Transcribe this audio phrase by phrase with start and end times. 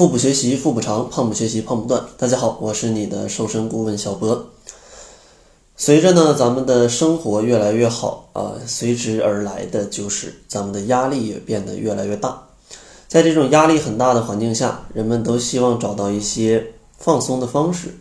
[0.00, 2.02] 腹部学习腹部长，胖不学习胖不断。
[2.16, 4.46] 大家好，我是你的瘦身顾问小博。
[5.76, 12.42] 随着呢咱们的生活越来越好啊，随之而来的就是咱们的压力也变得越来越大。
[13.08, 16.64] 在这种压力很大的环境下，人们都希望找到一些
[16.96, 17.94] 放松的方式。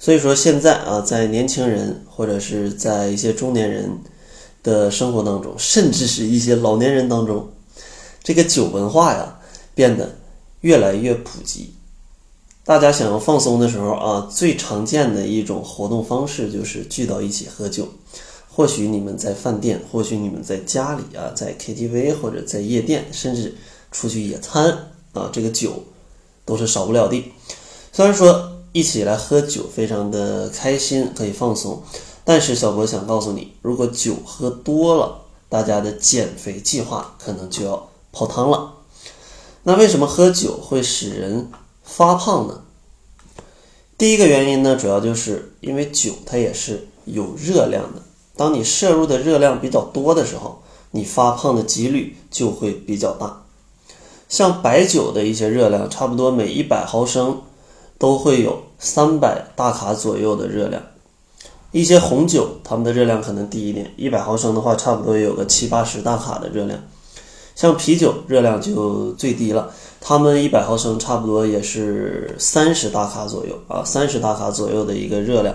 [0.00, 3.88] 所以说现在啊，在年轻人或者是在一些中年人
[4.64, 7.48] 的生活当中，甚至是一些老年人当中，
[8.20, 9.38] 这个酒文化呀
[9.76, 10.16] 变得。
[10.60, 11.74] 越来越普及，
[12.64, 17.88] 大家想要放松的时候啊，最常见的一种活动方式就是聚到一起喝酒。
[18.52, 23.54] 或许你们在饭店，或许你们在家里啊，在 KTV 或者在夜店，甚至
[23.90, 25.84] 出去野餐啊，这个酒
[26.44, 27.24] 都是少不了的。
[27.92, 31.82] 虽然说一起来喝酒非常的开心，可以放松，
[32.24, 38.74] 但是小博想告诉你，如果酒喝多了，大家的减肥计划可能就要泡汤了。
[39.62, 41.50] 那为什么喝酒会使人
[41.82, 42.62] 发胖呢？
[43.98, 48.02] 第一个原因呢，主要就是因为酒它也是有热量的。
[48.36, 50.62] 当你摄入的热量比较多的时候，
[50.92, 53.42] 你发胖的几率就会比较大。
[54.30, 57.42] 像白酒的一些热量，差不多每一百毫升
[57.98, 60.82] 都会有三百大卡左右的热量。
[61.72, 66.80] 一些红酒，它们的热量可能低一点，一百毫升的话，差不多有个七八十大卡的热量。
[67.60, 75.54] 像啤酒热量就最低了，他们一百毫升差不多也是三十大卡左右啊，三十大卡左右的一个热量。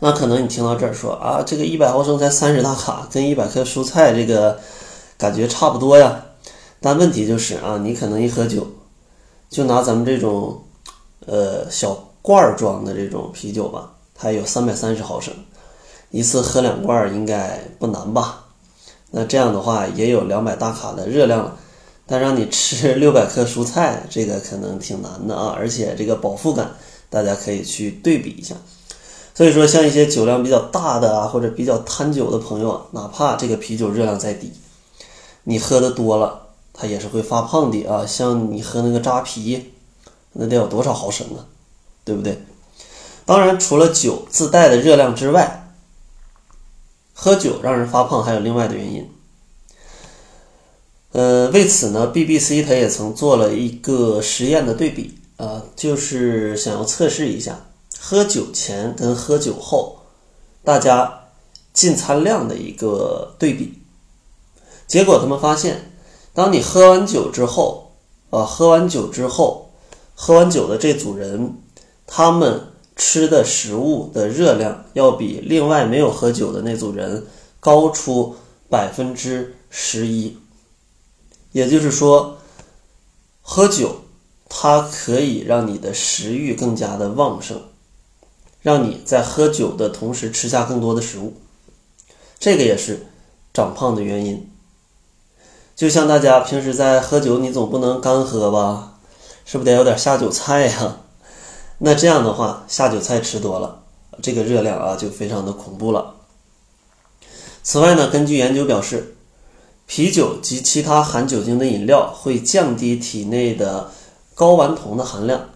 [0.00, 4.60] 那可能你听到这儿说啊，这个一百毫升才三十大卡，跟一百克蔬菜这个
[5.16, 6.22] 感觉差不多呀。
[6.78, 8.66] 但问题就是啊，你可能一喝酒，
[9.48, 10.60] 就拿咱们这种
[11.24, 15.32] 呃小罐装的这种啤酒吧，它有三百三十毫升，
[16.10, 18.42] 一次喝两罐应该不难吧？
[19.10, 21.56] 那这样的话也有两百大卡的热量了，
[22.06, 25.54] 但让你吃 六百克蔬菜，这个可能挺难的啊！
[25.56, 26.72] 而且这个饱腹感，
[27.08, 28.54] 大家可以去对比一下。
[29.34, 34.52] 所以说，像一些酒量比较大的啊，或者比较贪酒的朋友，哪怕这个啤酒热量再低，
[35.44, 38.04] 你喝的多了，它也是会发胖的啊！
[38.06, 39.72] 像你喝那个扎啤，
[40.32, 41.44] 那得有多少毫升啊？
[42.04, 42.42] 对不对？
[43.24, 45.65] 当然，除了酒自带的热量之外，
[47.18, 49.10] 喝酒让人发胖，还有另外的原因。
[51.12, 57.68] 呃，为此呢，BBC 他也曾做了一个实验的对比啊，就是想要测试一下
[57.98, 60.00] 喝酒前跟喝酒后
[60.62, 61.28] 大家
[61.72, 63.78] 进餐量的一个对比。
[64.86, 65.92] 结果他们发现，
[66.34, 67.92] 当你喝完酒之后，
[68.28, 69.70] 啊，喝完酒之后，
[70.14, 71.56] 喝完酒的这组人，
[72.06, 72.72] 他们。
[72.96, 77.26] 吃的食物的热量要比另外没有喝酒的那组人
[77.60, 78.34] 高出
[78.70, 80.38] 百分之十一，
[81.52, 82.38] 也就是说，
[83.42, 84.00] 喝酒
[84.48, 87.62] 它可以让你的食欲更加的旺盛，
[88.62, 91.34] 让你在喝酒的同时吃下更多的食物，
[92.38, 93.06] 这个也是
[93.52, 94.50] 长胖的原因。
[95.74, 98.98] 就像大家平时在喝酒，你总不能干喝吧？
[99.44, 101.00] 是不是得有点下酒菜呀？
[101.78, 103.82] 那这样的话，下酒菜吃多了，
[104.22, 106.14] 这个热量啊就非常的恐怖了。
[107.62, 109.14] 此外呢，根据研究表示，
[109.86, 113.90] 啤酒及其他含酒精的饮料会降低体内的
[114.34, 115.50] 睾丸酮的含量，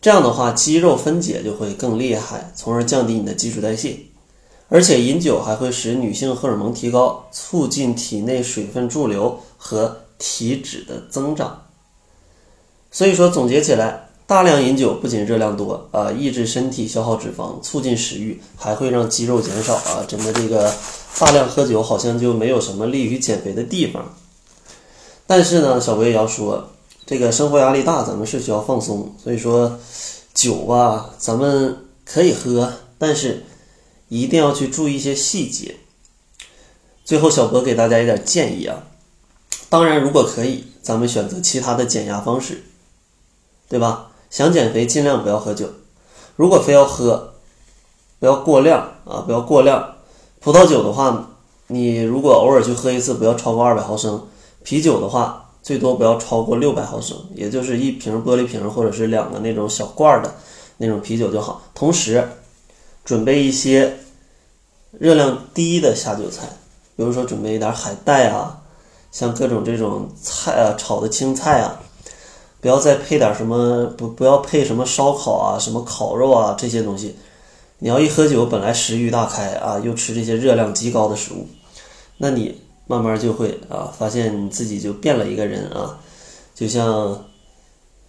[0.00, 3.98] 这样的话肌肉分解就会更厉害，从而降低你的基础代谢。
[4.70, 11.66] 而且饮酒还会使女性荷尔蒙提高，促进体内水分驻留和体脂的增长。
[12.90, 14.07] 所以说，总结起来。
[14.28, 20.04] 大量饮酒不仅热量多啊，抑制身体消耗脂肪，促进食欲，还会让肌肉减少啊。
[20.06, 20.70] 整个这个
[21.18, 24.14] 大量喝酒好像就没有什么利于减肥的地方。
[25.26, 26.68] 但是呢，小薇也要说，
[27.06, 29.14] 这个生活压力大，咱们是需要放松。
[29.24, 29.80] 所以说，
[30.34, 33.46] 酒吧咱们可以喝，但是
[34.08, 35.76] 一定要去注意一些细节。
[37.02, 38.82] 最后，小博给大家一点建议啊，
[39.70, 42.64] 当然如果可以，咱们选择其他的减压方式，
[43.70, 44.07] 对吧？
[44.30, 45.66] 想减肥，尽量不要喝酒。
[46.36, 47.34] 如果非要喝，
[48.20, 49.94] 不要过量啊，不要过量。
[50.40, 51.30] 葡萄酒的话，
[51.66, 54.26] 你如果偶尔去喝一次，不要超过二百毫升。
[54.62, 60.34] 啤酒的话，最多不要超过六百毫升，也就是一瓶玻璃瓶或者是两个那种小罐儿的
[60.76, 61.62] 那种啤酒就好。
[61.74, 62.28] 同时，
[63.04, 63.98] 准备一些
[64.92, 66.46] 热量低的下酒菜，
[66.96, 68.60] 比如说准备一点海带啊，
[69.10, 71.80] 像各种这种菜啊，炒的青菜啊。
[72.60, 77.16] 不要再配点什么不不要配什么烧烤啊什么烤肉啊这些东西，
[77.78, 81.46] 你要一喝酒本来食欲大开啊又吃这些热量极高的食物，
[82.16, 85.98] 那你慢慢就会啊发现你自己就变了一个人啊，
[86.54, 87.24] 就像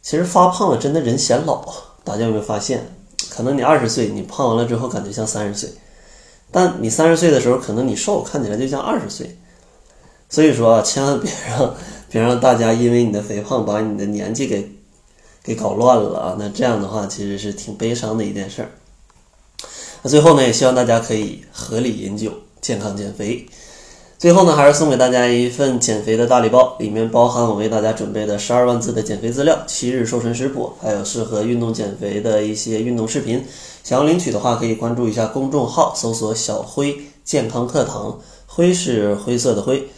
[0.00, 1.64] 其实发胖了真的人显老，
[2.02, 2.96] 大家有没有发现？
[3.30, 5.70] 可能你二十岁，你胖完了之后感觉像三十岁，
[6.50, 9.38] 但你三十岁的时候，可能你瘦，看起来就像二十岁。
[10.28, 11.74] 所以说啊，千万别让
[12.12, 14.70] 别让大家因为你的肥胖把你的年纪给
[15.42, 16.36] 给搞乱了啊！
[16.38, 18.70] 那这样的话其实是挺悲伤的一件事儿。
[20.02, 22.30] 那最后呢，也希望大家可以合理饮酒，
[22.60, 23.46] 健康减肥。
[24.18, 33.42] 最后呢，还是送给大家一份减肥的大礼包，里面包含我为大家准备的十二万字的减肥资料、七日瘦身食谱，还有适合运动减肥的一些运动视频。
[33.82, 39.88] 想要领取的话，可以关注一下公众号，搜索“小辉健康课堂”，灰是灰色的灰。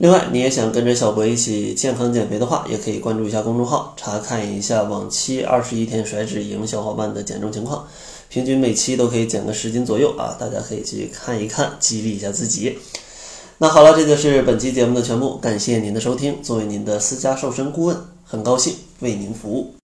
[0.00, 7.86] 另外，你也想跟着小博一起健康减肥的话，也可以关注一下公众号，查看一下往期二十一天甩脂营小伙伴的减重情况，
[8.30, 10.34] 平均每期都可以减个十斤左右啊！
[10.40, 12.78] 大家可以去看一看，激励一下自己。
[13.58, 16.42] 那好了，这就是本期节目的全部，感谢您的收听。
[16.42, 19.74] 作为您的私家瘦身顾问，很高兴为您服务。